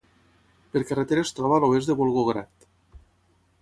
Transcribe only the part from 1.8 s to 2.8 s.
de Volgograd.